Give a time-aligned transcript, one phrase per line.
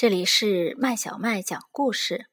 [0.00, 2.30] 这里是麦小麦讲故事。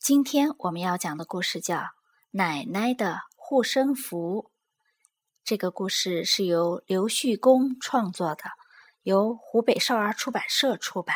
[0.00, 1.76] 今天我们要讲的故事叫
[2.30, 4.44] 《奶奶的护身符》。
[5.44, 8.44] 这个故事是由刘旭公创作的，
[9.02, 11.14] 由湖北少儿出版社出版。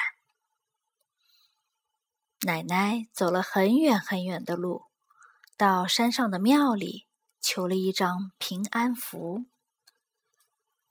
[2.42, 4.84] 奶奶走了很远很远的路，
[5.56, 7.06] 到山上的庙里
[7.40, 9.46] 求了一张平安符。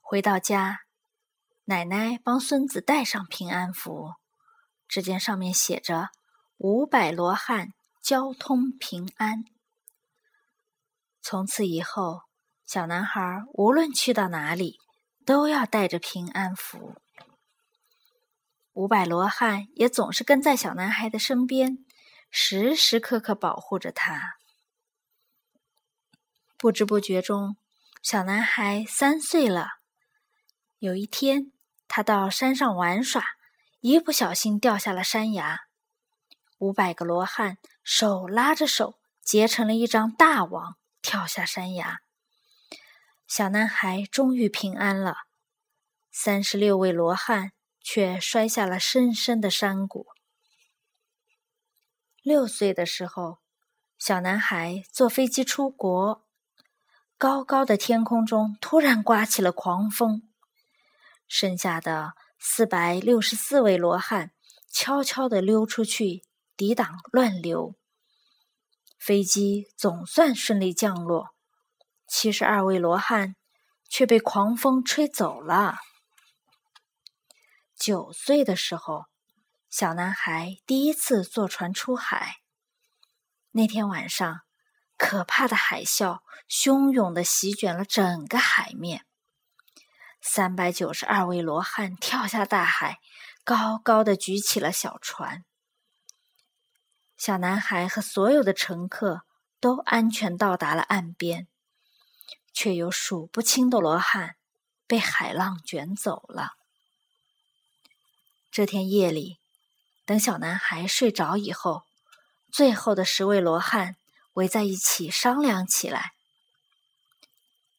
[0.00, 0.80] 回到家，
[1.66, 4.14] 奶奶帮孙子戴上平安符。
[4.90, 6.08] 只见上面写着
[6.58, 7.72] “五百罗汉
[8.02, 9.44] 交通平安”。
[11.22, 12.22] 从此以后，
[12.66, 14.80] 小男孩无论去到哪里，
[15.24, 16.96] 都要带着平安符。
[18.72, 21.84] 五百罗汉也总是跟在小男孩的身边，
[22.28, 24.38] 时时刻刻保护着他。
[26.56, 27.56] 不知不觉中，
[28.02, 29.68] 小男孩三岁了。
[30.80, 31.52] 有一天，
[31.86, 33.22] 他到山上玩耍。
[33.80, 35.60] 一不小心掉下了山崖，
[36.58, 42.00] 五百个罗汉手拉着手结成了一张大网，跳下山崖。
[43.26, 45.16] 小男孩终于平安了，
[46.12, 50.06] 三十六位罗汉却摔下了深深的山谷。
[52.22, 53.38] 六岁的时候，
[53.98, 56.26] 小男孩坐飞机出国，
[57.16, 60.28] 高高的天空中突然刮起了狂风，
[61.26, 62.12] 剩下的。
[62.42, 64.32] 四百六十四位罗汉
[64.70, 66.24] 悄悄地溜出去，
[66.56, 67.74] 抵挡乱流。
[68.98, 71.34] 飞机总算顺利降落，
[72.08, 73.36] 七十二位罗汉
[73.90, 75.80] 却被狂风吹走了。
[77.76, 79.04] 九岁的时候，
[79.68, 82.36] 小男孩第一次坐船出海。
[83.50, 84.40] 那天晚上，
[84.96, 89.04] 可怕的海啸汹涌地席卷了整个海面。
[90.22, 93.00] 三百九十二位罗汉跳下大海，
[93.42, 95.44] 高高的举起了小船。
[97.16, 99.22] 小男孩和所有的乘客
[99.58, 101.48] 都安全到达了岸边，
[102.52, 104.36] 却有数不清的罗汉
[104.86, 106.52] 被海浪卷走了。
[108.50, 109.40] 这天夜里，
[110.04, 111.84] 等小男孩睡着以后，
[112.52, 113.96] 最后的十位罗汉
[114.34, 116.12] 围在一起商量起来。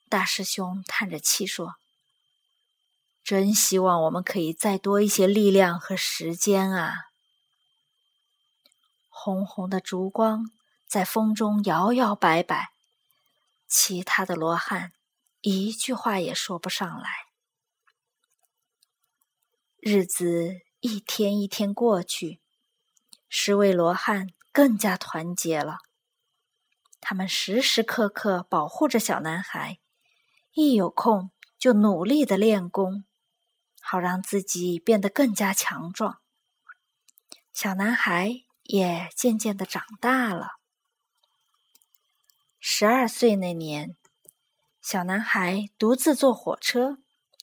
[0.09, 1.75] 大师兄叹着气说。
[3.23, 6.93] 真希望我们可以再多一些力量和时间啊！
[9.09, 10.49] 红红的烛光
[10.87, 12.71] 在风中摇摇摆摆，
[13.67, 14.91] 其他的罗汉
[15.41, 17.09] 一句话也说不上来。
[19.77, 22.41] 日子一天一天过去，
[23.29, 25.77] 十位罗汉更加团结了。
[26.99, 29.79] 他们时时刻刻保护着小男孩，
[30.53, 33.05] 一有空就努力的练功。
[33.91, 36.21] 好让自己变得更加强壮。
[37.51, 40.51] 小男孩也渐渐的长大了。
[42.57, 43.97] 十二岁那年，
[44.81, 46.99] 小男孩独自坐火车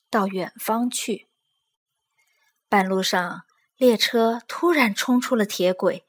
[0.08, 1.28] 到远方去。
[2.66, 3.42] 半路上，
[3.76, 6.06] 列车突然冲出了铁轨，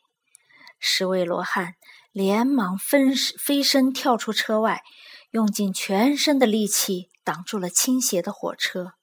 [0.79, 1.75] 十位罗汉
[2.13, 4.83] 连忙分飞身跳出车外，
[5.31, 8.93] 用尽全身的力气挡住了倾斜的火车。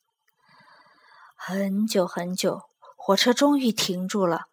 [1.38, 4.46] 很久很久，火车终于停住了。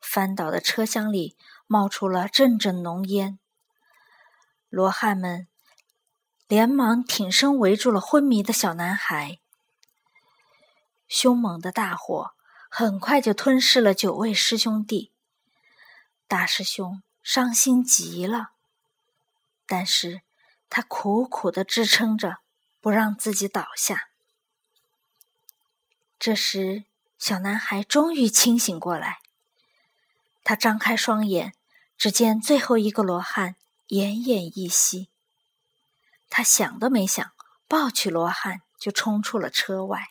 [0.00, 1.36] 翻倒的车厢里
[1.66, 3.38] 冒出了阵阵浓烟。
[4.68, 5.48] 罗汉们
[6.46, 9.40] 连忙挺身围住了昏迷的小男孩。
[11.08, 12.30] 凶猛的大火
[12.70, 15.12] 很快就吞噬了九位师兄弟。
[16.28, 18.52] 大师兄伤心极了，
[19.66, 20.20] 但是
[20.68, 22.38] 他苦苦的支撑着，
[22.80, 24.09] 不让自己倒下。
[26.20, 26.84] 这时，
[27.18, 29.20] 小男孩终于清醒过来。
[30.44, 31.54] 他张开双眼，
[31.96, 33.56] 只见最后一个罗汉
[33.88, 35.08] 奄奄一息。
[36.28, 37.32] 他想都没想，
[37.66, 40.10] 抱起罗汉就冲出了车外。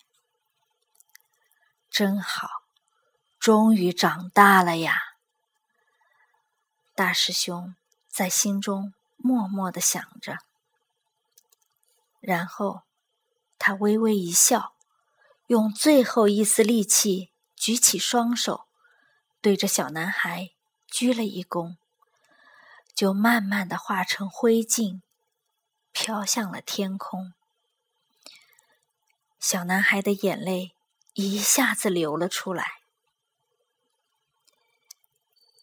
[1.91, 2.49] 真好，
[3.37, 4.95] 终于长大了呀！
[6.95, 7.75] 大师兄
[8.07, 10.39] 在心中默默的想着，
[12.19, 12.81] 然后
[13.59, 14.73] 他微微一笑。
[15.49, 18.67] 用最后一丝力气举起双手，
[19.41, 20.51] 对着小男孩
[20.85, 21.77] 鞠了一躬，
[22.93, 25.01] 就慢慢的化成灰烬，
[25.91, 27.33] 飘向了天空。
[29.39, 30.75] 小男孩的眼泪
[31.13, 32.81] 一下子流了出来。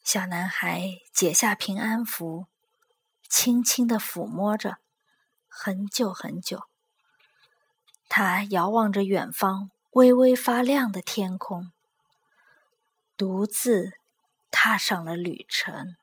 [0.03, 2.49] 小男孩解下平安符，
[3.29, 4.79] 轻轻的抚摸着，
[5.47, 6.65] 很久很久。
[8.09, 9.71] 他遥望着远方。
[9.97, 11.73] 微微发亮的天空，
[13.17, 13.95] 独自
[14.51, 15.97] 踏上了旅程。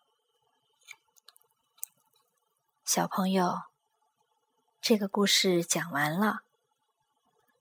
[2.84, 3.62] 小朋友，
[4.82, 6.40] 这个故事讲完了。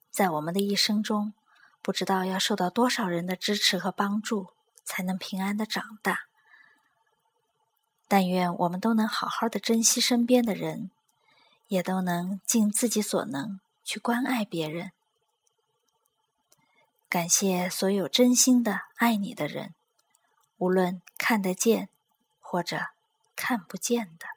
[0.09, 1.35] 在我们的一生中，
[1.83, 4.47] 不知道要受到多少人的支持和帮助，
[4.83, 6.21] 才能平安的长大。
[8.07, 10.89] 但愿我们都能好好的珍惜身边的人，
[11.67, 14.93] 也都能尽自己所能去关爱别人。
[17.13, 19.75] 感谢所有真心的爱你的人，
[20.57, 21.89] 无论看得见
[22.39, 22.87] 或者
[23.35, 24.32] 看不见的。